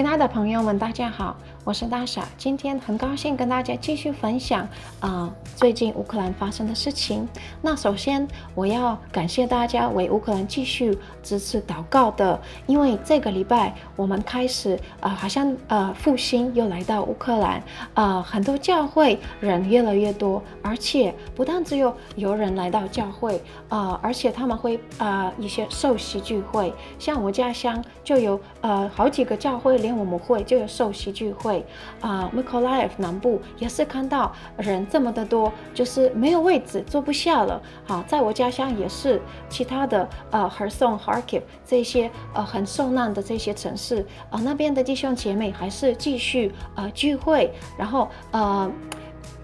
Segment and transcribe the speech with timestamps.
[0.00, 2.26] 亲爱的朋友们，大家好，我是大傻。
[2.38, 4.66] 今天很高兴跟大家继续分享
[4.98, 7.28] 啊、最近乌克兰发生的事情。
[7.60, 17.62] 那首先我要感谢大家为乌克兰继续支持祷告的，因为这个礼拜我们开始啊、呃，好像呃复兴又来到乌克兰
[17.92, 23.38] 啊、呃，很多教会人越来越多，而且不但只有有人来到教会
[23.68, 29.76] 啊、而且他们会啊、一些受洗聚会，像我家乡就有呃好几个教会。
[29.89, 31.64] 连我们会就有受洗聚会
[32.00, 37.60] 啊，Mykolaiv 南部也是看到人这么的多，就是没有位置坐不下了。
[37.86, 48.70] 啊，在我家乡也是，其他的呃 Kherson、Kharkiv 这些呃很受难的这些城市啊，那边的弟兄姐妹还是继续呃聚会，然后呃。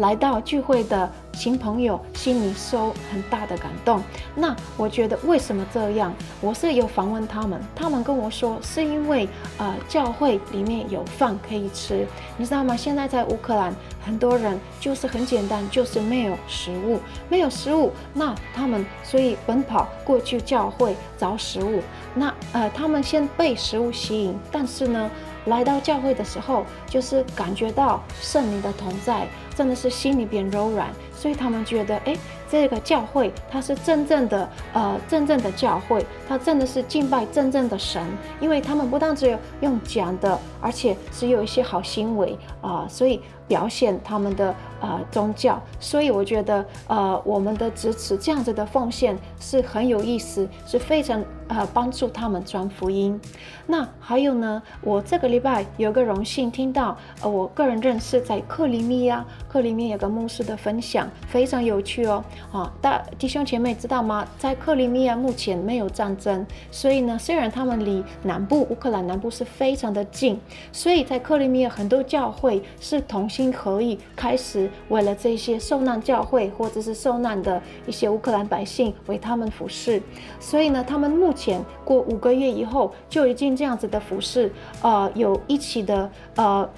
[0.00, 4.02] 来到聚会的新朋友心里受很大的感动。
[4.34, 6.12] 那我觉得为什么这样？
[6.40, 12.04] 我是有访问他们，他们跟我说是因为呃教会里面有饭可以吃，
[12.36, 12.76] 你知道吗？
[12.76, 13.72] 现在在乌克兰
[14.04, 16.98] 很多人就是很简单，就是没有食物，
[17.28, 21.80] 没有食物，那他们所以奔跑过去教会找食物。
[22.14, 25.08] 那呃他们先被食物吸引，但是呢。
[25.46, 29.26] 来到教会的时候，就是感觉到圣灵的同在，
[29.56, 30.90] 真的是心里边柔软，
[31.28, 32.16] 所以他们觉得，哎，
[32.50, 38.02] 这个教会它是真正的，呃，真正的教会，它真的是敬拜真正的神，
[38.40, 51.22] 因为他们不但只有用讲的，而且是有一些好行为啊，所以表现他们的呃宗教，所以我觉得，呃，我们的支持这样子的奉献是很有意思，是非常。
[51.48, 53.20] 呃，帮助他们传福音。
[53.66, 62.24] 那还有呢，我这个礼拜有个荣幸听到，呃，我个人认识在克里米亚，克里米亚有个牧师的分享，非常有趣哦。
[62.52, 64.26] 啊，大弟兄姐妹知道吗？
[64.38, 70.40] 在克里米亚目前没有战争，所以呢，虽然他们离南部乌克兰南部是非常的近，
[70.72, 80.00] 所以在克里米亚很多教会是同心合意，开始为了这些受难教会或者是受难的一些乌克兰百姓为他们服侍。
[80.40, 86.68] 所以呢，他们目前过五个月以后，就已经这样子的服饰，呃，有一起的呃。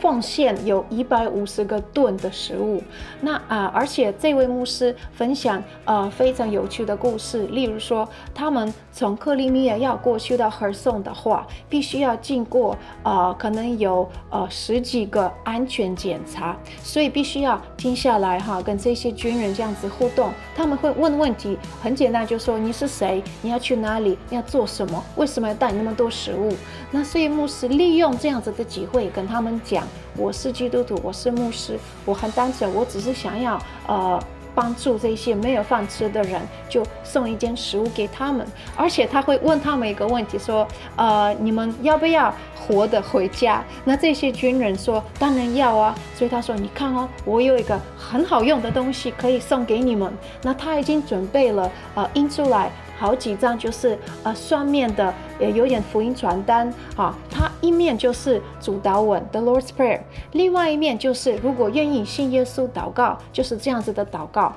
[0.00, 2.82] 奉献有一百五十个吨的食物，
[3.20, 26.52] 那啊、而且这位牧师分享呃非常有趣的故事，例如说，他们从克里米亚要过去到赫松的话，必须要经过呃可能有呃十几个安全检查，所以必须要停下来哈，跟这些军人这样子互动，他们会问问题，很简单，就说你是谁，你要去哪里，要做什么，为什么要带那么多食物？
[26.90, 29.85] 那所以牧师利用这样子的机会跟他们讲。
[30.16, 34.22] 我是基督徒，我是牧师，我很单纯，我只是想要呃
[34.54, 38.46] 帮助这些没有饭吃的人，就送一件食物给他们。
[38.74, 40.66] 而且他会问他们一个问题，说
[40.96, 43.62] 呃你们要不要活的回家？
[43.84, 45.94] 那这些军人说当然要啊。
[46.14, 50.10] 所以他说你看哦，我有一个很好用的东西可以送给你们。
[50.42, 52.70] 那他已经准备了呃印出来。
[52.98, 57.14] 好几张就是呃双面的，也有点福音传单啊。
[57.30, 60.00] 它一面就是主导文 The Lord's Prayer，
[60.32, 64.52] 另外一面就是如果愿意信耶稣祷告，就是这样子的祷告。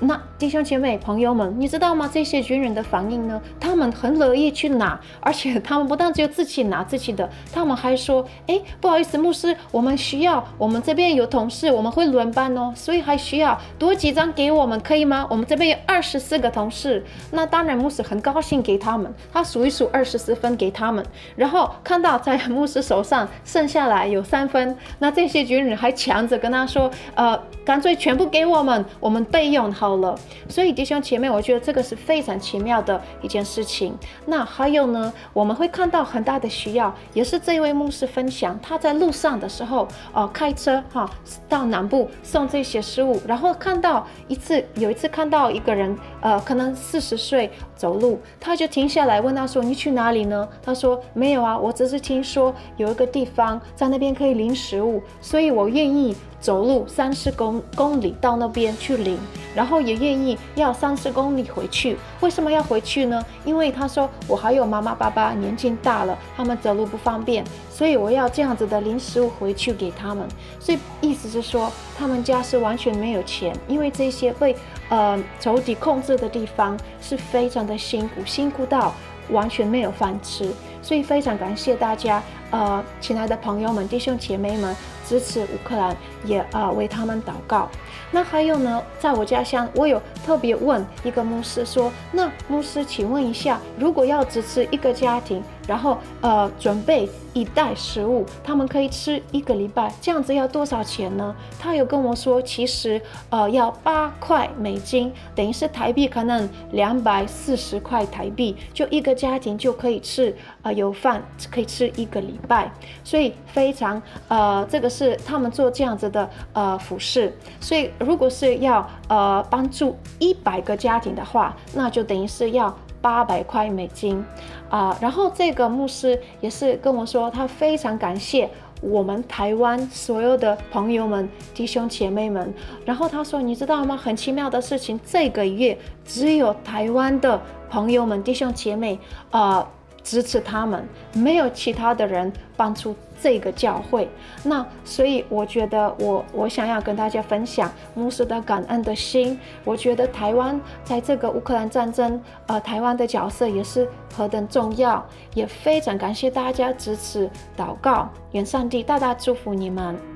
[0.00, 2.10] 那弟兄姐妹朋友们，你知道吗？
[2.12, 3.40] 这些军人的反应呢？
[3.60, 15.26] 他们很乐意去拿，而且他们不但只有自己拿自己的，他们还说：“哎，不好意思，牧师，我们需要，我们这边有同事，我们会轮班哦，所以还需要多几张给我们，可以吗？
[15.30, 21.04] 我们这边有二十四个同事。”那当然，牧师很高兴给他们，他数一数二十四分给他们，
[21.36, 30.18] 然后看到在牧师手上剩下来有三分，那这些军人还抢着跟他说：“呃，干脆全部给我们，我们备用。”好到了，
[30.48, 33.94] 所以弟兄姐妹，我觉得这个是非常奇妙的一件事情。
[34.24, 41.10] 那还有呢，我们会看到很大的需要，也是这位牧师分享，他在路上的时候，呃，开车哈
[41.50, 59.18] 到南部送这些食物，然后看到一次，有一次看到一个人，呃，可能四十岁走路，他就停下来问他说：“你去哪里呢？”他说：“没有啊，我只是听说有一个地方在那边可以领食物，所以我愿意。”走路三十公公里到那边去领，
[59.54, 61.96] 然后也愿意要三十公里回去。
[62.20, 63.24] 为什么要回去呢？
[63.46, 70.28] 因为他说我还有妈妈爸爸年纪大了，他们走路不方便，所以我要这样子的领食物回去给他们。
[70.60, 74.54] 所以意思是说，他们家是完全没有钱，因为这些被
[74.90, 78.92] 呃仇敌控制的地方是非常的辛苦，辛苦到
[79.30, 80.52] 完全没有饭吃。
[80.82, 82.22] 所以非常感谢大家。
[82.50, 84.76] 呃，亲爱的朋友们、弟兄姐妹们，
[85.06, 87.68] 支持乌克兰，也啊、呃、为他们祷告。
[88.10, 111.20] 那还有呢，在我家乡，我有特别问一个牧师说：“那牧师，请问一下，如果要支持一个家庭，然后呃准备一袋食物，他们可以吃一个礼拜，这样子要多少钱呢？”他有跟我说，其实呃要八块美金，等于是台币可能两百四十块台币，就一个家庭就可以吃呃有饭
[111.50, 112.70] 可以吃一个礼拜，
[113.02, 117.90] 所以非常呃这个是他们做这样子的呃服侍，所以。
[117.98, 124.22] 如果是要呃帮助一百个家庭的话，那就等于是要八百块美金
[124.68, 128.50] 啊、然后这个牧师也是跟我说，他非常感谢
[128.80, 132.52] 我们台湾所有的朋友们、弟兄姐妹们。
[132.84, 133.96] 然后他说，你知道吗？
[133.96, 138.98] 很奇妙的事情，这个月只有台湾的朋友们、弟兄姐妹。
[139.30, 139.66] 呃
[140.04, 144.08] 支持他们，没有其他的人帮助这个教会。
[144.44, 149.40] 那所以我觉得我，我想要跟大家分享牧师的感恩的心。
[149.64, 160.13] 我觉得台湾在这个乌克兰战争，呃，台湾的角色也是何等重要，也非常感谢大家支持祷告，愿上帝大大祝福你们。